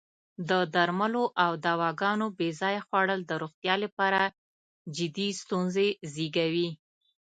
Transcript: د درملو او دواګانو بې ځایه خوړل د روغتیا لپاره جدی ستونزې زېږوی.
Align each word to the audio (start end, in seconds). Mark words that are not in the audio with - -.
د 0.49 0.51
درملو 0.73 1.23
او 1.43 1.51
دواګانو 1.65 2.27
بې 2.37 2.49
ځایه 2.61 2.81
خوړل 2.87 3.19
د 3.25 3.31
روغتیا 3.41 3.75
لپاره 3.83 4.21
جدی 4.95 5.29
ستونزې 5.41 5.87
زېږوی. 6.13 6.69